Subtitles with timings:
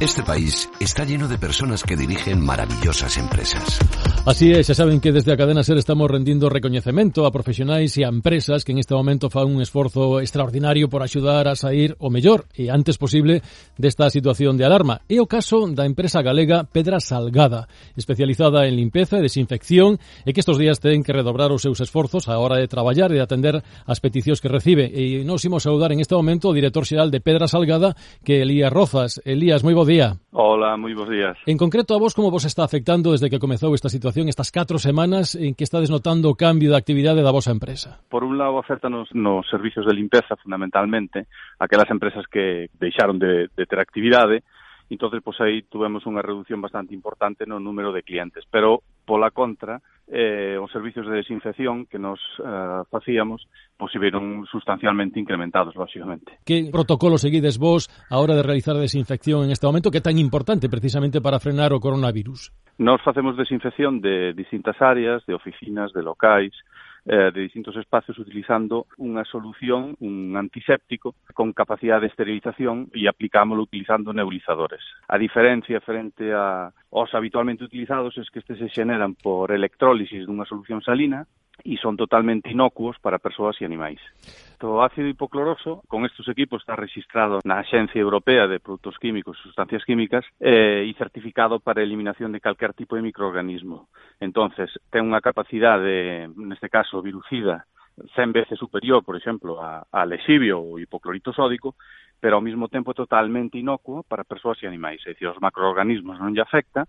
[0.00, 3.80] Este país está lleno de personas que dirigen maravillosas empresas.
[4.24, 8.06] Así é, xa saben que desde a cadena SER estamos rendindo recoñecemento a profesionais e
[8.06, 12.14] a empresas que en este momento fan un esforzo extraordinario por axudar a sair o
[12.14, 13.42] mellor e antes posible
[13.74, 15.02] desta situación de alarma.
[15.10, 17.66] É o caso da empresa galega Pedra Salgada,
[17.98, 22.30] especializada en limpeza e desinfección e que estos días ten que redobrar os seus esforzos
[22.30, 24.94] a hora de traballar e de atender as peticións que recibe.
[24.94, 28.70] E nos imos saudar en este momento o director xeral de Pedra Salgada, que Elías
[28.70, 29.18] Rozas.
[29.26, 30.20] Elías, moi bo día.
[30.36, 31.34] Hola, moi bons días.
[31.48, 34.76] En concreto, a vos como vos está afectando desde que comezou esta situación, estas catro
[34.76, 37.98] semanas en que estades notando o cambio de actividade da vosa empresa?
[38.12, 43.64] Por un lado, afectanos nos servicios de limpeza, fundamentalmente, aquelas empresas que deixaron de, de
[43.64, 44.44] ter actividade,
[44.92, 49.80] entonces pois aí tuvemos unha reducción bastante importante no número de clientes, pero Pola contra,
[50.04, 56.36] eh, os servicios de desinfección que nos eh, facíamos pois se viron sustancialmente incrementados, lóxicamente.
[56.44, 60.04] Que protocolo seguides vos a hora de realizar a desinfección en este momento que é
[60.04, 62.52] tan importante precisamente para frenar o coronavirus?
[62.76, 66.52] Nos facemos desinfección de distintas áreas, de oficinas, de locais,
[67.08, 73.64] eh, de distintos espacios utilizando unha solución, un antiséptico con capacidade de esterilización e aplicámoslo
[73.64, 74.84] utilizando nebulizadores.
[75.08, 80.44] A diferencia frente a os habitualmente utilizados es que estes se xeneran por electrólisis dunha
[80.44, 81.24] solución salina
[81.64, 83.98] e son totalmente inocuos para persoas e animais.
[84.62, 89.46] O ácido hipocloroso con estes equipos está registrado na Axencia Europea de Produtos Químicos e
[89.46, 93.88] Sustancias Químicas eh, e certificado para a eliminación de calquer tipo de microorganismo.
[94.18, 97.66] entonces ten unha capacidade, neste caso, virucida
[98.14, 101.74] 100 veces superior, por exemplo, a, a lexivio ou hipoclorito sódico,
[102.20, 105.02] pero ao mesmo tempo totalmente inocuo para persoas e animais.
[105.06, 106.86] É dicir, os macroorganismos non lle afecta,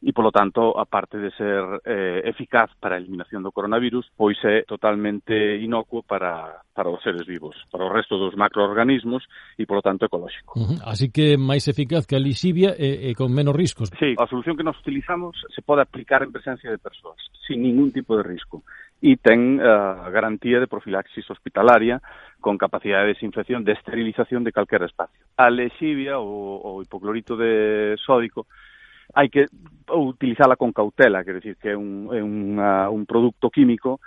[0.00, 4.64] e, polo tanto, aparte de ser eh, eficaz para a eliminación do coronavirus, pois é
[4.64, 9.28] totalmente inocuo para, para os seres vivos, para o resto dos macroorganismos
[9.60, 10.56] e, polo tanto, ecolóxico.
[10.56, 10.78] Uh -huh.
[10.88, 13.92] Así que máis eficaz que a lixivia e, eh, e eh, con menos riscos.
[14.00, 17.92] Sí, a solución que nos utilizamos se pode aplicar en presencia de persoas, sin ningún
[17.92, 18.64] tipo de risco
[19.00, 22.04] e ten uh, garantía de profilaxis hospitalaria
[22.36, 25.24] con capacidade de desinfección, de esterilización de calquer espacio.
[25.40, 28.44] A lexivia ou o hipoclorito de sódico
[29.14, 29.46] hai que
[29.90, 34.00] utilizala con cautela, quero dicir que é un, eh, é unha, un produto químico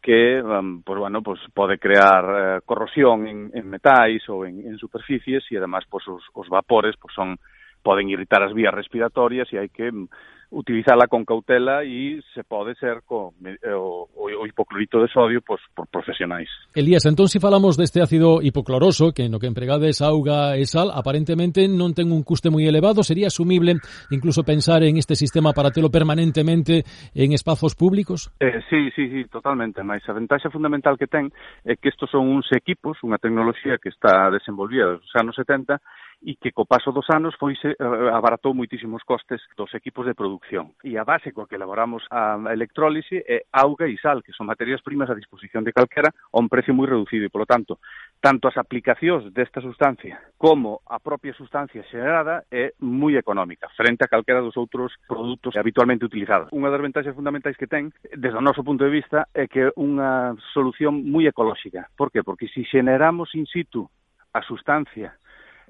[0.00, 4.78] que um, pues, bueno, pues, pode crear eh, corrosión en, en metais ou en, en
[4.78, 7.36] superficies e además pues, os, os vapores pues, son
[7.82, 10.08] poden irritar as vías respiratorias e hai que mm,
[10.50, 15.60] utilizala con cautela e se pode ser co, eh, o, o hipoclorito de sodio pois,
[15.74, 16.48] por profesionais.
[16.74, 21.68] Elías, entón se falamos deste ácido hipocloroso, que no que empregades auga e sal, aparentemente
[21.68, 23.76] non ten un custe moi elevado, sería asumible
[24.08, 26.80] incluso pensar en este sistema para telo permanentemente
[27.12, 28.32] en espazos públicos?
[28.40, 31.28] Eh, sí, sí, sí, totalmente, mas a ventaxa fundamental que ten
[31.68, 35.76] é que estos son uns equipos, unha tecnoloxía que está desenvolvida nos anos 70
[36.22, 40.74] e que co paso dos anos foise eh, abaratou moitísimos costes dos equipos de producción.
[40.82, 44.82] E a base coa que elaboramos a electrólise é auga e sal, que son materias
[44.82, 47.78] primas a disposición de calquera a un precio moi reducido e, polo tanto,
[48.18, 54.10] tanto as aplicacións desta sustancia como a propia sustancia xerada é moi económica frente a
[54.10, 56.50] calquera dos outros produtos habitualmente utilizados.
[56.50, 59.74] Unha das ventaxas fundamentais que ten, desde o noso punto de vista, é que é
[59.78, 61.86] unha solución moi ecolóxica.
[61.94, 62.26] Por que?
[62.26, 63.86] Porque se xeneramos in situ
[64.34, 65.14] a sustancia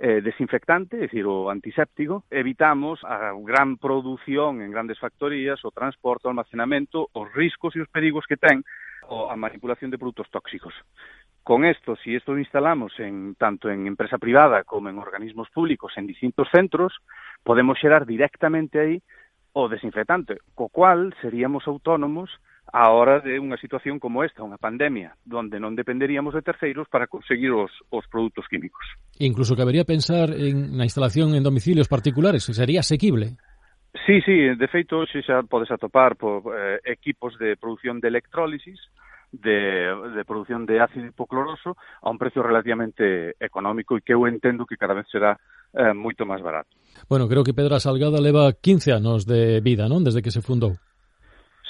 [0.01, 6.27] eh, desinfectante, é dicir, o antiséptico, evitamos a gran produción en grandes factorías, o transporte,
[6.27, 8.63] o almacenamento, os riscos e os perigos que ten
[9.09, 10.75] a manipulación de produtos tóxicos.
[11.43, 15.97] Con esto, si esto lo instalamos en, tanto en empresa privada como en organismos públicos,
[15.97, 16.93] en distintos centros,
[17.43, 19.01] podemos xerar directamente aí
[19.57, 22.29] o desinfectante, co cual seríamos autónomos
[22.73, 27.09] á hora de unha situación como esta, unha pandemia, donde non dependeríamos de terceiros para
[27.09, 28.85] conseguir os, os produtos químicos.
[29.19, 33.41] Incluso cabería pensar en na instalación en domicilios particulares, sería asequible?
[34.05, 38.77] Sí, sí, de feito xe xa podes atopar por eh, equipos de produción de electrólisis,
[39.33, 44.65] de, de produción de ácido hipocloroso a un precio relativamente económico e que eu entendo
[44.65, 45.37] que cada vez será
[45.77, 46.73] eh, moito máis barato.
[47.09, 50.05] Bueno, creo que Pedra Salgada leva 15 anos de vida, non?
[50.05, 50.77] Desde que se fundou.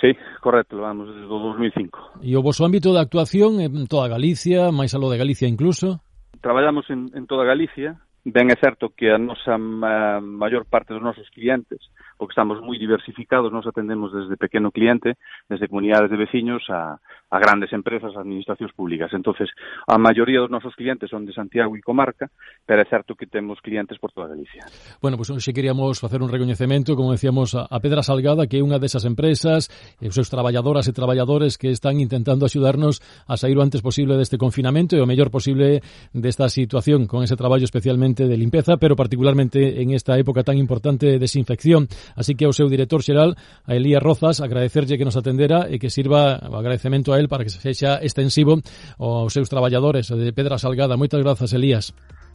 [0.00, 2.22] Sí, correcto, vamos desde o 2005.
[2.22, 5.98] E o vosso ámbito de actuación en toda Galicia, máis aló de Galicia incluso?
[6.38, 11.02] Traballamos en, en toda Galicia, ben é certo que a nosa a maior parte dos
[11.02, 11.80] nosos clientes,
[12.14, 15.16] porque estamos moi diversificados, nos atendemos desde pequeno cliente,
[15.50, 16.98] desde comunidades de veciños a,
[17.30, 19.12] a grandes empresas, a administracións públicas.
[19.12, 19.48] Entonces,
[19.86, 22.32] a maioría dos nosos clientes son de Santiago e comarca,
[22.64, 24.64] pero é certo que temos clientes por toda Galicia.
[25.04, 28.64] Bueno, pois pues, hoxe queríamos facer un recoñecemento, como decíamos, a Pedra Salgada, que é
[28.64, 29.68] unha desas empresas,
[30.00, 34.16] e os seus traballadoras e traballadores que están intentando axudarnos a sair o antes posible
[34.16, 35.84] deste confinamento e o mellor posible
[36.16, 41.04] desta situación, con ese traballo especialmente de limpeza, pero particularmente en esta época tan importante
[41.04, 41.92] de desinfección.
[42.16, 43.36] Así que ao seu director xeral,
[43.68, 47.44] a Elía Rozas, agradecerlle que nos atendera e que sirva o agradecemento a Israel para
[47.44, 48.62] que se sexa extensivo
[48.98, 50.96] aos seus traballadores de Pedra Salgada.
[50.96, 51.92] Moitas grazas, Elías.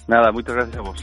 [0.07, 0.99] Nada, moitas gracias a vos.